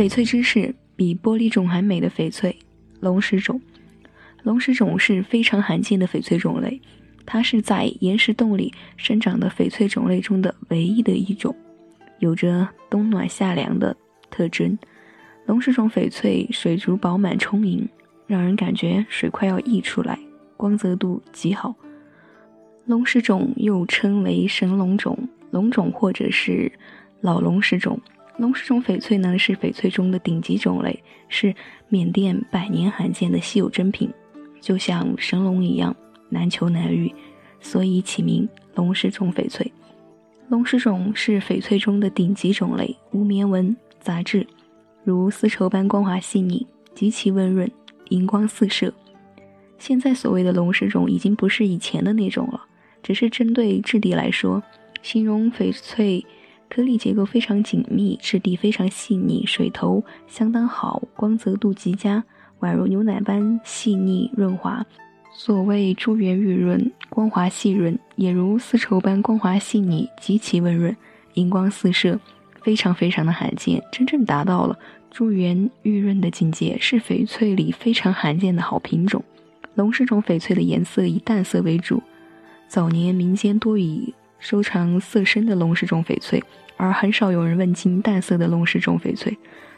[0.00, 2.56] 翡翠知识：比玻璃种还美的翡翠——
[3.00, 3.60] 龙石种。
[4.42, 6.80] 龙石种是非常罕见的翡翠种类，
[7.26, 11.54] 它是在岩石洞里生长的翡翠种类中的唯一的一种，
[12.18, 13.94] 有着冬暖夏凉的
[14.30, 14.78] 特征。
[15.44, 17.86] 龙石种翡翠水足饱满充盈，
[18.26, 20.18] 让人感觉水快要溢出来，
[20.56, 21.74] 光泽度极好。
[22.86, 26.72] 龙石种又称为神龙种、龙种或者是
[27.20, 28.00] 老龙石种。
[28.40, 30.98] 龙石种翡翠呢是翡翠中的顶级种类，
[31.28, 31.54] 是
[31.88, 34.10] 缅甸百年罕见的稀有珍品。
[34.62, 35.94] 就像神龙一样
[36.30, 37.14] 难求难遇，
[37.60, 39.70] 所以起名龙石种翡翠。
[40.48, 44.46] 龙石种是翡翠中的顶级种类，无棉纹、杂质，
[45.04, 47.70] 如丝绸般光滑细腻，极其温润，
[48.08, 48.90] 银光四射。
[49.78, 52.64] 现在所谓的龙石种已经不是以前的那种了，
[53.02, 54.62] 只是针对质地来说，
[55.02, 56.24] 形容翡翠
[56.70, 62.24] 颗粒结构非常紧密，质地非常细腻，水头相当好，光泽度极佳。
[62.60, 64.86] 宛如牛奶般细腻润滑，
[65.32, 70.94] 所谓珠圆玉润、光滑细润，也如丝绸般光滑细腻、极其温润、
[71.34, 72.20] 荧光四射，
[72.62, 74.78] 非常非常的罕见，真正达到了
[75.10, 79.24] 珠圆玉润的境界，是翡翠里非常罕见的好品种。
[79.74, 82.02] 龙是种翡翠的颜色以淡色为主，
[82.68, 86.42] 早年民间多以收藏色深的龙石种翡翠，
[86.76, 89.36] 而很少有人问津淡色的龙石种翡翠。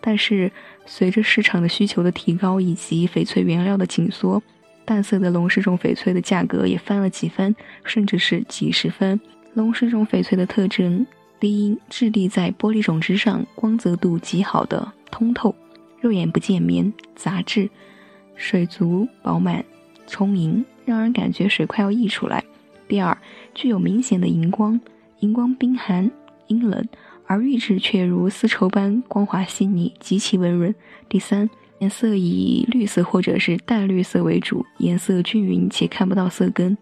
[0.00, 0.50] 但是，
[0.86, 4.42] 随着市场的需求的提高以及翡翠原料的紧缩，
[4.84, 9.18] 淡色的龙石种翡翠的价格也翻了几番，甚至是几十番。
[9.54, 11.06] 龙石种翡翠的特征：
[11.40, 15.54] 第一，质地在玻璃种之上，光泽度极好的通透，
[16.00, 17.70] 肉眼不见棉杂质，
[18.36, 19.64] 水足饱满
[20.06, 22.44] 充盈，让人感觉水快要溢出来。
[22.88, 23.16] 第二，
[23.54, 24.80] 具有明显的荧光，
[25.20, 26.10] 荧光冰寒
[26.46, 26.86] 阴冷。
[27.26, 30.74] 而玉质却如丝绸般光滑细腻，极其温润。
[31.08, 36.76] 第三，颜色以绿色或者是淡绿色为主，颜色均匀且看不到色根。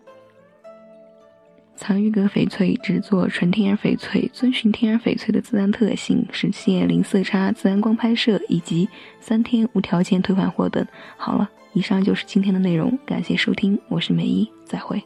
[1.76, 8.88] 藏玉阁翡翠只做纯天然翡翠，遵循天然翡翠的自然特性，实现零色差、自然光拍摄以及
[9.20, 10.84] 三天无条件退换货等。
[11.16, 15.00] 好了，以上就是今天的内容，感谢收听，我是梅一，再会。